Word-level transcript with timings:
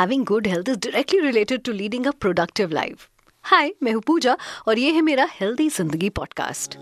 Having 0.00 0.22
good 0.24 0.46
health 0.46 0.68
is 0.68 0.76
directly 0.78 1.20
related 1.20 1.62
to 1.64 1.72
leading 1.72 2.06
a 2.06 2.12
productive 2.24 2.70
life. 2.76 3.00
हाय 3.42 3.72
मैं 3.82 3.92
हूँ 3.92 4.02
पूजा 4.06 4.36
और 4.68 4.78
ये 4.78 4.90
है 4.90 5.00
मेरा 5.00 5.26
हेल्दी 5.30 5.68
ज़िंदगी 5.68 6.08
पॉडकास्ट 6.10 6.76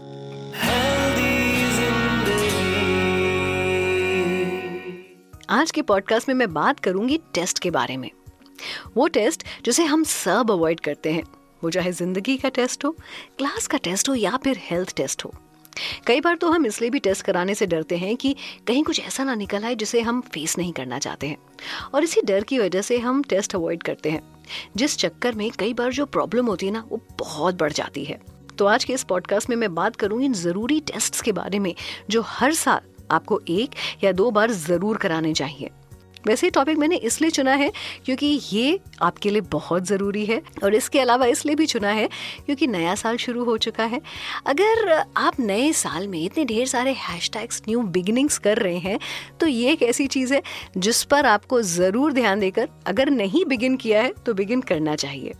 आज 5.50 5.70
के 5.70 5.82
पॉडकास्ट 5.82 6.28
में 6.28 6.34
मैं 6.34 6.52
बात 6.54 6.80
करूँगी 6.80 7.20
टेस्ट 7.34 7.58
के 7.58 7.70
बारे 7.70 7.96
में। 7.96 8.10
वो 8.96 9.08
टेस्ट 9.08 9.44
जिसे 9.64 9.85
हम 9.85 10.04
सब 10.04 10.50
अवॉइड 10.50 10.80
करते 10.80 11.12
हैं। 11.12 11.24
वो 11.64 11.71
चाहे 11.71 11.92
ज़िंदगी 11.92 12.37
का 12.37 12.48
टेस्ट 12.48 12.85
हो 12.85 12.90
क्लास 13.38 13.66
का 13.66 13.78
टेस्ट 13.78 14.08
हो 14.08 14.14
या 14.14 14.37
फिर 14.44 14.58
हेल्थ 14.60 14.96
टेस्ट 14.96 15.24
हो। 15.24 15.35
कई 16.06 16.20
बार 16.20 16.37
तो 16.37 16.51
हम 16.51 16.66
इसलिए 16.66 16.91
भी 16.91 16.98
टेस्ट 16.98 17.24
कराने 17.24 17.55
से 17.55 17.66
डरते 17.66 17.97
हैं 17.97 18.16
कि 18.16 18.34
कहीं 18.66 18.84
कुछ 18.84 19.01
ऐसा 19.01 19.24
ना 19.24 19.34
निकल 19.34 19.65
आए 19.65 19.74
जिसे 19.74 20.01
हम 20.01 20.20
फेस 20.20 20.59
नहीं 20.59 20.73
करना 20.73 20.98
चाहते 20.98 21.27
हैं। 21.27 21.37
और 21.95 22.05
इसी 22.05 22.20
डर 22.20 22.45
की 22.45 22.59
वजह 22.59 22.83
से 22.83 22.98
हम 22.98 23.23
टेस्ट 23.23 23.55
अवॉइड 23.55 23.83
करते 23.83 24.11
हैं। 24.11 24.23
जिस 24.77 24.97
चक्कर 24.97 25.35
में 25.35 25.51
कई 25.51 25.73
बार 25.75 25.93
जो 25.93 26.07
प्रॉब्लम 26.07 26.47
होती 26.47 26.66
है 26.66 26.73
ना, 26.73 26.85
वो 26.88 27.01
बहुत 27.19 27.55
बढ़ 27.55 27.73
जाती 27.73 28.05
है। 28.05 28.21
तो 28.59 28.66
आज 28.66 28.85
के 28.85 28.93
इस 28.93 29.05
पॉडकास्ट 29.05 29.51
में 29.51 29.57
मैं 29.57 29.75
बात 29.75 29.97
करूँगी 29.97 30.25
इन 30.25 30.33
ज़रूरी 30.33 30.80
टेस्ट 30.80 31.23
के 31.23 31.33
बारे 31.33 31.59
में, 31.59 31.75
जो 32.10 32.23
हर 32.23 32.55
साल 32.55 32.80
आपको 33.10 33.41
एक 33.49 33.71
या 34.05 34.13
दो 34.13 34.30
बार 34.30 34.51
ज़रूर 34.51 34.97
कराने 34.97 35.35
चाहिए। 35.35 35.71
वैसे 36.27 36.47
ही 36.47 36.51
टॉपिक 36.51 36.79
मैंने 36.79 36.97
इसलिए 37.09 37.31
चुना 37.31 37.55
है 37.55 37.71
क्योंकि 38.05 38.27
ये 38.53 38.79
आपके 39.03 39.31
लिए 39.31 39.41
बहुत 39.51 39.87
ज़रूरी 39.87 40.25
है 40.27 40.41
और 40.65 40.75
इसके 40.75 41.01
अलावा 41.01 41.27
इसलिए 41.27 41.55
भी 41.55 41.67
चुना 41.67 41.91
है 41.91 42.09
क्योंकि 42.47 42.67
नया 42.67 42.95
साल 42.95 43.17
शुरू 43.17 43.45
हो 43.45 43.57
चुका 43.59 43.85
है। 43.85 44.01
अगर 44.47 44.93
आप 45.17 45.41
नए 45.41 45.73
साल 45.75 46.09
में 46.09 46.23
इतने 46.23 46.45
ढेर 46.45 46.67
सारे 46.67 46.93
हैशटैग्स 46.99 47.63
न्यू 47.69 47.83
बिगिनिंग्स 47.91 48.39
कर 48.39 48.59
रहे 48.59 48.79
हैं 48.79 48.99
तो 49.41 49.47
ये 49.47 49.73
एक 49.73 49.83
ऐसी 49.83 50.07
चीज़ 50.09 50.35
है 50.35 50.43
जिस 50.79 51.03
पर 51.05 51.27
आपको 51.27 51.63
ज़रूर 51.65 52.13
ध्यान 52.13 52.41
देकर 52.41 52.69
अगर 52.87 53.11
नहीं 53.11 53.45
बिगिन 53.47 53.77
किया 53.77 54.03
है 54.03 54.13
तो 54.27 54.35
बिगिन 54.35 54.61
करना 54.63 54.97
चाहिए। 54.97 55.35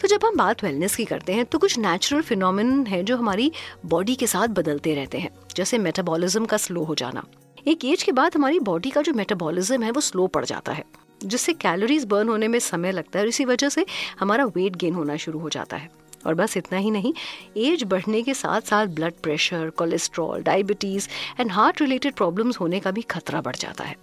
तो 0.00 0.08
जब 0.08 0.24
हम 0.24 0.36
बात 0.36 0.64
वेलनेस 0.64 0.96
की 0.96 1.04
करते 1.04 1.32
हैं 1.32 1.44
तो 1.44 1.58
कुछ 1.58 1.78
नेचुरल 1.78 2.22
फिनोमिन 2.22 2.86
है 2.86 3.02
जो 3.02 3.16
हमारी 3.16 3.50
बॉडी 3.86 4.14
के 4.14 4.26
साथ 4.26 4.48
बदलते 4.50 4.94
रहते 4.94 5.18
हैं, 5.18 5.30
जैसे 5.56 5.78
मेटाबॉलिज्म 5.78 6.44
का 6.44 6.56
स्लो 6.56 6.84
हो 6.84 6.94
जाना। 6.94 7.22
एक 7.66 7.84
एज 7.84 8.02
के 8.02 8.12
बाद 8.12 8.34
हमारी 8.34 8.58
बॉडी 8.60 8.90
का 8.90 9.02
जो 9.02 9.12
मेटाबॉलिज्म 9.12 9.82
है, 9.82 9.90
वो 9.90 10.00
स्लो 10.00 10.26
पड़ 10.26 10.44
जाता 10.44 10.72
है, 10.72 10.84
जिससे 11.20 11.52
कैलोरीज 11.54 12.04
बर्न 12.04 12.28
होने 12.28 12.48
में 12.48 12.58
समय 12.58 12.92
लगता 12.92 13.18
है 13.18 13.24
और 13.24 13.28
इसी 13.28 13.44
वजह 13.44 13.68
से 13.68 13.84
हमारा 14.20 14.44
वेट 14.46 14.76
गेन 14.76 14.94
होना 14.94 15.16
शुरू 15.16 15.38
हो 15.38 15.48
जाता 15.48 15.76
है। 15.76 15.90
और 16.26 16.34
बस 16.34 16.56
इतना 16.56 16.78
ही 16.78 16.90
नहीं 16.90 17.12
एज 17.58 17.82
बढ़ने 17.84 18.22
के 18.22 18.34
साथ 18.34 18.60
साथ 18.60 18.86
blood 18.86 19.14
pressure 19.22 19.70
cholesterol 19.70 20.42
diabetes 20.42 21.08
and 21.40 21.52
heart 21.52 21.80
related 21.80 22.14
problems 22.14 22.60
होने 22.60 22.80
का 22.80 22.90
भी 22.90 23.02
खतरा 23.02 23.40
बढ़ 23.40 23.56
जाता 23.56 23.84
है। 23.84 23.96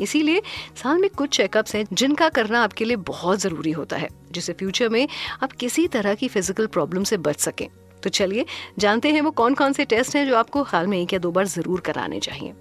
इसीलिए 0.00 0.42
साल 0.82 0.98
में 0.98 1.08
कुछ 1.10 1.36
चेकअप्स 1.36 1.74
हैं, 1.74 1.84
जिनका 1.92 2.28
करना 2.28 2.62
आपके 2.62 2.84
लिए 2.84 2.96
बहुत 2.96 3.40
ज़रूरी 3.40 3.70
होता 3.70 3.96
है, 3.96 4.08
जिससे 4.32 4.52
फ्यूचर 4.52 4.88
में 4.88 5.06
आप 5.42 5.52
किसी 5.52 5.86
तरह 5.88 6.14
की 6.14 6.28
फ़िज़िकल 6.28 6.66
प्रॉब्लम 6.66 7.04
से 7.04 7.16
बच 7.18 7.40
सकें। 7.40 7.66
तो 8.02 8.10
चलिए, 8.10 8.44
जानते 8.78 9.10
हैं 9.10 9.20
वो 9.20 9.30
कौन 9.32 9.54
कौन 9.54 9.72
से 9.72 9.84
टेस्ट 9.86 10.16
हैं 10.16 10.26
जो 10.28 10.36
आपको 10.36 10.62
हाल 10.64 10.86
में 10.86 10.98
एक 10.98 11.12
या 11.12 11.18
दो 11.18 11.30
बार 11.30 11.46
ज़रूर 11.48 11.80
कराने 11.82 12.20
चाहिए। 12.20 12.52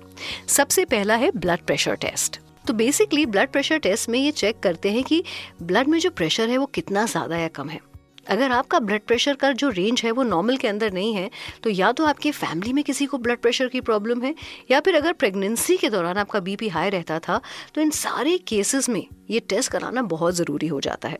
सबसे 0.50 0.86
पहला 0.88 1.16
है 1.16 1.32
ब्लड 1.34 1.66
प्रेशर 1.68 1.96
टेस्ट 1.98 2.40
तो 2.68 2.74
बेसिकली 2.76 3.26
ब्लड 3.28 3.52
प्रेशर 3.52 3.78
टेस्ट 3.80 4.10
में 4.10 4.20
ये 4.20 4.32
चेक 4.34 4.60
करते 4.60 4.92
हैं 4.92 5.04
कि 5.04 5.24
ब्लड 5.62 5.88
में 5.88 6.00
जो 6.00 6.10
प्रेशर 6.12 6.50
है 6.50 6.58
वो 6.58 6.66
कितना 6.68 7.06
ज़्यादा 7.06 7.38
या 7.38 7.48
कम 7.50 7.70
है। 7.70 7.80
अगर 8.30 8.52
आपका 8.52 8.80
ब्लड 8.80 9.02
प्रेशर 9.02 9.36
का 9.36 9.52
जो 9.54 9.70
रेंज 9.70 10.02
है 10.06 10.12
वो 10.12 10.24
नॉर्मल 10.24 10.58
के 10.58 10.68
अंदर 10.68 10.92
नहीं 10.94 11.14
है 11.14 11.30
तो 11.64 11.70
या 11.70 11.92
तो 11.92 12.06
आपके 12.06 12.32
फैमिली 12.32 12.74
में 12.74 12.84
किसी 12.84 13.06
को 13.06 13.18
ब्लड 13.18 13.40
प्रेशर 13.40 13.68
की 13.68 13.82
प्रॉब्लम 13.82 14.22
है, 14.22 14.34
या 14.72 14.80
फिर 14.80 14.96
अगर 14.96 15.14
प्रेगनेंसी 15.14 15.78
के 15.78 15.90
दौरान 15.90 16.18
आपका 16.18 16.40
बीपी 16.40 16.68
हाई 16.70 16.90
रहता 16.90 17.20
था 17.20 17.40
तो 17.76 17.82
इन 17.82 17.92
सारे 17.92 18.38
केसेस 18.48 18.90
में 18.90 19.06
ये 19.30 19.40
टेस्ट 19.42 19.72
कराना 19.72 20.02
बहुत 20.08 20.36
ज़रूरी 20.36 20.68
हो 20.68 20.80
जाता 20.82 21.10
है। 21.10 21.18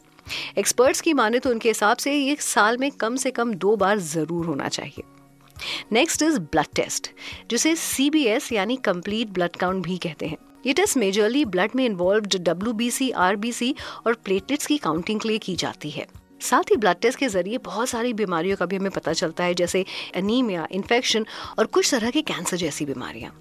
एक्सपर्ट्स 0.58 1.02
की 1.02 1.14
माने 1.14 1.40
तो 1.40 1.50
उनके 1.50 1.70
हिसाब 1.70 1.98
से 1.98 2.14
ये 2.14 2.36
साल 2.42 2.78
में 2.78 2.90
कम 2.92 3.16
से 3.16 3.32
कम 3.32 3.54
दो 3.56 3.76
बार 3.76 4.00
ज़रूर 4.00 4.46
होना 4.46 4.68
चाहिए। 4.70 5.04
नेक्स्ट 5.92 6.22
इज़ 6.22 6.40
ब्लड 6.42 6.74
टेस्ट 6.76 7.10
जिसे 7.50 7.76
सीबीएस 7.76 8.52
यानी 8.52 8.76
कंप्लीट 8.86 9.30
ब्लड 9.30 9.56
काउंट 9.56 9.84
भी 9.86 9.98
कहते 9.98 10.28
हैं। 10.28 10.38
ये 10.66 10.74
टेस्ट 10.74 10.98
मेजरली 10.98 11.44
ब्लड 11.48 11.72
में 11.76 11.86
involve 11.86 12.26
W 12.38 12.74
B 12.74 12.90
C 12.92 13.10
R 13.12 13.36
B 13.36 13.52
C 13.52 13.74
और 14.08 14.14
प्लेटलेट्स 14.16 14.66
की 14.66 14.78
काउंटिंग 14.78 15.20
के 15.20 15.30
लिए 15.30 15.38
की 15.38 15.56
जाती 15.56 15.90
है। 15.90 16.06
साथ 16.42 16.72
ही 16.72 16.76
ब्लड 16.76 17.00
टेस्ट 17.02 17.20
के 17.20 17.28
ज़रिए 17.28 17.58
बहुत 17.66 17.90
सारी 17.90 18.14
बीमारियों 18.14 18.58
का 18.58 18.66
भी 18.66 18.76
हमें 18.76 18.92
पता 18.92 19.14
चलता 19.14 19.44
है, 19.44 19.54
जैसे 19.54 19.86
एनीमिया 20.16 20.68
इन्फेक्शन 20.72 21.26
और 21.60 21.66
कुछ 21.68 21.92
तरह 21.92 22.10
के 22.10 22.22
कैंसर 22.24 22.58
जैसी 22.58 22.86
बीमारियाँ। 22.86 23.32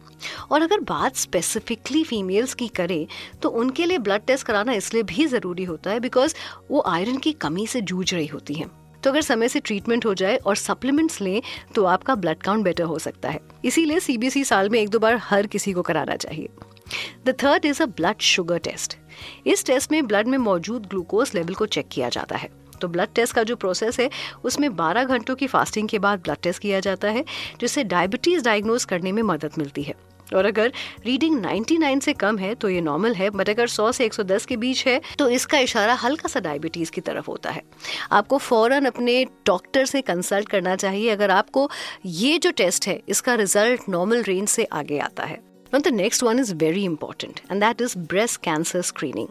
और 0.51 0.63
अगर 0.63 0.81
बात 0.81 1.17
स्पेसिफिकली 1.17 2.03
फीमेल्स 2.05 2.55
की 2.55 2.69
करें 2.71 3.07
तो 3.43 3.49
उनके 3.51 3.87
लिए 3.87 3.99
ब्लड 4.01 4.25
टेस्ट 4.27 4.47
कराना 4.47 4.73
इसलिए 4.73 5.03
भी 5.05 5.27
ज़रूरी 5.27 5.65
होता 5.65 5.91
है 5.91 6.01
बिकॉज़ 6.01 6.35
वो 6.71 6.83
आयरन 6.89 7.17
की 7.19 7.33
कमी 7.35 7.67
से 7.67 7.81
जूझ 7.83 8.13
रही 8.15 8.27
होती 8.27 8.55
हैं। 8.55 8.71
तो 9.03 9.11
अगर 9.11 9.21
समय 9.23 9.49
से 9.49 9.61
ट्रीटमेंट 9.61 10.07
हो 10.07 10.13
जाए 10.15 10.37
और 10.37 10.57
सप्लीमेंट्स 10.57 11.21
लें 11.21 11.41
तो 11.75 11.85
आपका 11.87 12.15
ब्लड 12.15 12.43
काउंट 12.43 12.65
बेटर 12.65 12.85
हो 12.85 12.99
सकता 12.99 13.29
है। 13.29 13.41
इसीलिए 13.65 14.01
सीबीएसई 14.01 14.45
साल 14.45 14.69
में 14.69 14.81
एक 14.81 14.89
दो 14.89 14.99
बार 14.99 15.17
हर 15.23 15.47
किसी 15.47 15.73
को 15.73 15.83
कराना 15.83 16.17
चाहिए। 16.17 16.49
The 17.27 17.35
third 17.43 17.65
is 17.65 17.83
a 17.83 17.87
blood 17.89 18.21
sugar 18.23 18.59
test 18.59 18.97
इस 19.47 19.65
टेस्ट 19.67 19.93
में 19.93 20.07
ब्लड 20.07 20.29
में 20.29 20.39
मौजूद 20.39 20.87
ग्लूकोज 20.87 21.31
लेवल 21.35 21.55
को 21.55 21.67
चेक 21.67 21.89
किया 21.89 22.09
जाता 22.09 22.37
है। 22.37 22.49
तो 22.81 22.89
ब्लड 22.89 23.15
टेस्ट 23.15 23.35
का 23.35 23.43
जो 23.43 23.57
प्रोसेस 23.57 24.01
है, 24.01 24.11
उसमें 24.45 24.69
12 24.77 25.05
घंटों 25.07 25.35
की 25.35 25.47
फास्टिंग 25.47 25.89
के 25.89 25.99
बाद 25.99 26.21
ब्लड 26.21 26.39
टेस्ट 26.43 26.63
किया 26.63 26.81
जाता 26.81 27.09
है, 27.09 27.25
जिससे 27.61 27.85
डायबिटीज़ 27.87 28.45
डायग्नोज 28.45 28.85
करने 28.85 29.13
में 29.13 29.23
मदद 29.25 29.59
मिलती 29.59 29.83
है। 29.83 29.95
और 30.35 30.47
अगर 30.47 30.73
रीडिंग 31.07 31.39
99 31.39 32.01
से 32.01 32.13
कम 32.13 32.37
है 32.39 32.55
तो 32.55 32.69
ये 32.69 32.81
नॉर्मल 32.81 33.15
है 33.15 33.31
बट 33.31 33.49
अगर 33.49 33.67
100 33.67 33.91
से 33.93 34.05
110 34.05 34.45
के 34.47 34.57
बीच 34.57 34.87
है 34.87 35.01
तो 35.19 35.29
इसका 35.29 35.59
इशारा 35.59 35.95
हल्का 35.95 36.29
सा 36.29 36.41
डायबिटीज़ 36.41 36.91
की 36.91 37.01
तरफ़ 37.01 37.27
होता 37.27 37.51
है। 37.51 37.63
आपको 38.13 38.39
फ़ौरन 38.39 38.85
अपने 38.85 39.25
डॉक्टर 39.47 39.85
से 39.87 40.03
कंसल्ट 40.03 40.49
करना 40.49 40.77
चाहिए, 40.77 41.11
अगर 41.11 41.31
आपको 41.31 41.69
ये 42.07 42.39
जो 42.39 42.51
टेस्ट 42.53 42.89
है, 42.89 43.01
इसका 43.09 43.35
रिज़ल्ट 43.35 43.89
नॉर्मल 43.89 44.23
रेंज 44.23 44.49
से 44.49 44.65
आगे 44.65 44.99
आता 45.01 45.25
है। 45.25 45.41
Next 45.73 46.23
one 46.23 46.39
is 46.39 46.55
very 46.55 46.85
important 46.85 47.41
and 47.51 47.61
that 47.61 47.81
is 47.81 47.99
breast 47.99 48.41
cancer 48.41 48.83
screening 48.83 49.29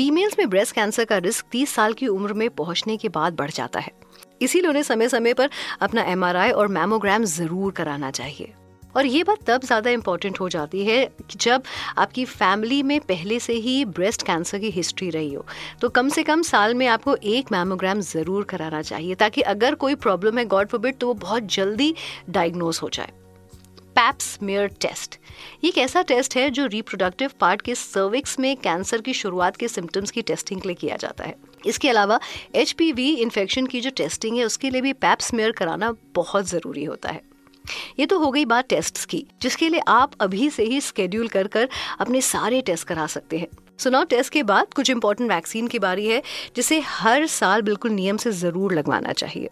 females 0.00 0.38
में 0.38 0.48
ब्रेस्ट 0.50 0.74
कैंसर 0.74 1.04
का 1.04 1.16
रिस्क 1.18 1.46
30 1.52 1.68
साल 1.68 1.92
की 1.92 2.06
उम्र 2.08 2.32
में 2.32 2.48
पहुँचने 2.50 2.96
के 2.96 3.08
बाद 3.08 3.34
बढ़ 3.36 3.50
जाता 3.50 3.80
है। 3.80 3.90
इसीलिए 4.42 4.68
उन्हें 4.68 4.82
समय 4.82 5.08
समय 5.08 5.34
पर 5.34 5.50
अपना 5.80 6.02
एमआरआई 6.02 6.50
और 6.50 6.68
मैमोग्राम 6.68 7.24
ज़रूर 7.24 7.72
कराना 7.72 8.10
चाहिए। 8.10 8.52
और 8.96 9.06
ये 9.06 9.22
बात 9.24 9.42
तब 9.46 9.64
ज़्यादा 9.64 9.90
इम्पोर्टेंट 9.90 10.40
हो 10.40 10.48
जाती 10.48 10.84
है 10.84 11.04
कि 11.04 11.38
जब 11.40 11.62
आपकी 11.98 12.24
फैमिली 12.24 12.82
में 12.82 12.98
पहले 13.00 13.38
से 13.40 13.52
ही 13.54 13.84
ब्रेस्ट 13.84 14.22
कैंसर 14.22 14.58
की 14.58 14.70
हिस्ट्री 14.70 15.10
रही 15.10 15.32
हो 15.34 15.44
तो 15.80 15.88
कम 15.90 16.08
से 16.08 16.22
कम 16.22 16.42
साल 16.44 16.74
में 16.74 16.86
आपको 16.88 17.16
एक 17.16 17.52
मैमोग्राम 17.52 18.00
ज़रूर 18.02 18.44
कराना 18.44 18.82
चाहिए, 18.82 19.14
ताकि 19.14 19.40
अगर 19.42 19.74
कोई 19.76 19.94
प्रॉब्लम 19.96 20.38
है 20.38 20.44
गॉड 20.46 20.68
फॉरबिड 20.68 20.98
तो 20.98 21.06
वो 21.06 21.14
बहुत 21.20 21.52
जल्दी 21.54 21.94
डायग्नोज 22.30 22.80
हो 22.82 22.88
जाए। 22.88 23.12
पैप्समेयर 24.00 24.66
टेस्ट 24.80 25.16
ये 25.64 25.68
एक 25.68 25.78
ऐसा 25.78 26.02
टेस्ट 26.02 26.36
है 26.36 26.48
जो 26.50 26.64
रिप्रोडक्टिव 26.66 27.30
पार्ट 27.40 27.62
के 27.62 27.74
सर्विक्स 27.74 28.38
में 28.38 28.56
कैंसर 28.56 29.00
की 29.00 29.14
शुरुआत 29.14 29.56
के 29.56 29.68
सिम्टम्स 29.68 30.10
की 30.10 30.22
टेस्टिंग 30.22 30.60
के 30.60 30.68
लिए 30.68 30.74
किया 30.74 30.96
जाता 30.96 31.24
है। 31.24 31.34
इसके 31.66 31.88
अलावा 31.88 32.18
एच 32.54 32.74
इन्फेक्शन 32.80 33.66
की 33.66 33.80
जो 33.80 33.90
टेस्टिंग 33.90 34.36
है, 34.38 34.44
उसके 34.44 34.70
लिए 34.70 34.80
भी 34.80 34.92
पैप्समेयर 34.94 35.52
कराना 35.52 35.94
बहुत 36.14 36.48
ज़रूरी 36.48 36.84
होता 36.84 37.10
है। 37.10 37.22
ये 37.98 38.06
तो 38.06 38.18
हो 38.18 38.30
गई 38.30 38.44
बात 38.44 38.68
टेस्ट 38.68 39.04
की, 39.04 39.24
जिसके 39.42 39.68
लिए 39.68 39.80
आप 39.88 40.12
अभी 40.20 40.50
से 40.50 40.64
ही 40.64 40.80
स्केड्यूल 40.80 41.28
कर 41.28 41.46
कर 41.48 41.68
अपने 42.00 42.20
सारे 42.24 42.60
टेस्ट 42.62 42.86
करा 42.86 43.06
सकते 43.08 43.38
हैं। 43.38 43.48
सुनाओ 43.78 44.04
टेस्ट 44.04 44.32
के 44.32 44.42
बाद 44.44 44.74
कुछ 44.74 44.90
इंपॉर्टेंट 44.90 45.30
वैक्सीन 45.30 45.66
की 45.66 45.78
बारी 45.78 46.06
है, 46.06 46.22
जिसे 46.56 46.80
हर 46.88 47.26
साल 47.26 47.62
बिल्कुल 47.62 47.90
नियम 47.92 48.16
से 48.16 48.32
ज़रूर 48.34 48.74
लगवाना 48.74 49.12
चाहिए। 49.14 49.48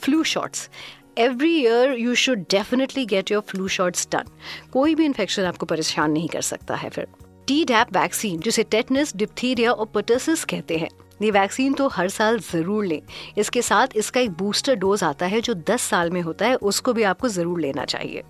Flu 0.00 0.22
shots 0.24 0.68
every 1.16 1.50
year 1.52 1.92
you 1.92 2.14
should 2.14 2.38
definitely 2.50 3.04
get 3.06 3.30
your 3.30 3.42
flu 3.42 3.68
shots 3.68 4.08
done 4.12 4.24
कोई 4.72 4.94
भी 4.94 5.04
इन्फेक्शन 5.04 5.44
आपको 5.44 5.66
परेशान 5.66 6.10
नहीं 6.10 6.28
कर 6.28 6.40
सकता 6.42 6.74
है 6.74 6.88
फिर। 6.90 7.06
टी 7.48 7.64
डैप 7.64 7.96
वैक्सीन 7.96 8.40
जिसे 8.40 8.62
टेटनस 8.64 9.14
डिप्थीरिया 9.16 9.72
और 9.72 9.86
पटसिस 9.94 10.44
कहते 10.44 10.76
हैं, 10.76 10.88
ये 11.22 11.30
वैक्सीन 11.30 11.74
तो 11.74 11.86
हर 11.88 12.08
साल 12.08 12.38
ज़रूर 12.42 12.84
लें। 12.84 13.00
इसके 13.38 13.62
साथ 13.62 13.96
इसका 13.96 14.20
एक 14.20 14.30
बूस्टर 14.32 14.74
डोज 14.76 15.04
आता 15.04 15.26
है 15.26 15.40
जो 15.40 15.54
10 15.62 15.82
साल 15.82 16.10
में 16.10 16.20
होता 16.22 16.46
है, 16.46 16.54
उसको 16.54 16.92
भी 16.92 17.02
आपको 17.04 17.28
ज़रूर 17.28 17.60
लेना 17.60 17.84
चाहिए। 17.84 18.22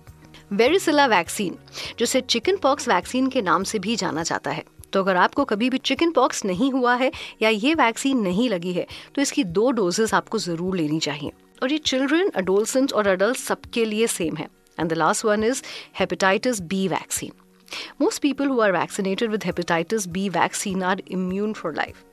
वेरिसिला 0.53 1.05
वैक्सीन 1.07 1.57
जिसे 1.99 2.21
चिकन 2.23 2.57
पॉक्स 2.57 2.87
वैक्सीन 2.89 3.27
के 3.27 3.41
नाम 3.41 3.63
से 3.63 3.79
भी 3.79 3.95
जाना 3.95 4.23
जाता 4.23 4.51
है। 4.51 4.63
तो 4.93 4.99
अगर 4.99 5.17
आपको 5.17 5.45
कभी 5.45 5.69
भी 5.69 5.77
चिकन 5.79 6.11
पॉक्स 6.11 6.45
नहीं 6.45 6.71
हुआ 6.71 6.95
है 6.95 7.11
या 7.41 7.49
ये 7.49 7.73
वैक्सीन 7.75 8.21
नहीं 8.21 8.47
लगी 8.49 8.73
है 8.73 8.85
तो 9.15 9.21
इसकी 9.21 9.43
दो 9.51 9.69
डोजेस 9.71 10.13
आपको 10.13 10.39
ज़रूर 10.39 10.75
लेनी 10.77 10.99
चाहिए। 10.99 11.31
और 11.63 11.71
ये 11.71 11.77
चिल्ड्रन 11.77 12.29
अडोलसेंट 12.35 12.93
और 12.93 13.07
अडल्ट 13.07 13.37
सबके 13.37 13.85
लिए 13.85 14.07
सेम 14.07 14.35
है. 14.35 14.47
And 14.79 14.89
the 14.89 14.93
last 14.93 15.25
one 15.25 15.43
is 15.43 15.61
hepatitis 15.99 16.59
B 16.61 16.87
vaccine 16.87 17.31
most 18.01 18.21
people 18.21 18.47
who 18.47 18.59
are 18.61 18.71
vaccinated 18.71 19.31
with 19.31 19.45
hepatitis 19.45 20.07
B 20.07 20.27
vaccine 20.29 20.83
are 20.83 21.01
immune 21.11 21.53
for 21.53 21.75
life 21.75 22.03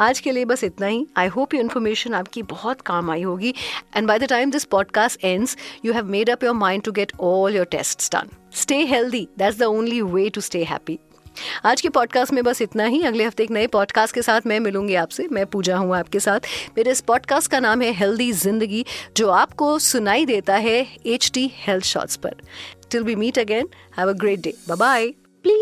आज 0.00 0.20
के 0.20 0.30
लिए 0.32 0.44
बस 0.44 0.62
इतना 0.64 0.86
ही. 0.86 1.06
आई 1.18 1.26
होप 1.28 1.54
ये 1.54 1.60
इन्फॉर्मेशन 1.60 2.14
आपकी 2.14 2.42
बहुत 2.42 2.80
काम 2.80 3.10
आई 3.10 3.22
होगी. 3.22 3.52
And 3.96 4.06
by 4.08 4.18
the 4.18 4.24
time 4.28 4.50
this 4.50 4.64
podcast 4.64 5.24
ends 5.24 5.56
you 5.84 5.92
have 5.92 6.06
made 6.10 6.30
up 6.30 6.44
your 6.44 6.54
mind 6.54 6.82
to 6.82 6.92
get 6.92 7.12
all 7.20 7.56
your 7.56 7.66
test 7.70 8.12
done 8.14 8.30
stay 8.60 8.76
healthy 8.86 9.26
that's 9.38 9.58
the 9.58 9.62
only 9.62 10.00
way 10.02 10.28
to 10.28 10.40
stay 10.40 10.64
happy 10.64 10.98
आज 11.64 11.80
के 11.80 11.88
podcast 11.88 12.32
में 12.32 12.42
बस 12.44 12.62
इतना 12.62 12.84
ही। 12.84 13.02
अगले 13.02 13.24
हफ़्ते 13.24 13.42
एक 13.42 13.50
नए 13.50 13.66
पॉडकास्ट 13.66 14.14
के 14.14 14.22
साथ 14.22 14.40
मैं 14.46 14.58
मिलूँगी 14.60 14.94
आपसे। 14.94 15.26
मैं 15.32 15.46
पूजा 15.46 15.76
हूँ 15.76 15.96
आपके 15.96 16.20
साथ। 16.20 16.40
मेरे 16.76 16.90
इस 16.90 17.00
पॉडकास्ट 17.00 17.50
का 17.50 17.60
नाम 17.60 17.82
है 17.82 17.92
हेल्दी 17.92 18.30
ज़िंदगी 18.32 18.84
जो 19.16 19.28
आपको 19.28 19.78
सुनाई 19.78 20.26
देता 20.26 20.56
है 20.56 20.76
एच 21.06 21.30
टी 21.34 21.50
हेल्थ 21.56 21.84
शॉर्ट्स 21.84 22.16
पर। 22.16 22.36
Till 22.90 23.02
we 23.02 23.14
meet 23.14 23.38
again 23.38 23.68
have 23.98 24.08
a 24.08 24.12
great 24.12 24.40
day 24.40 24.54
bye 24.74 25.12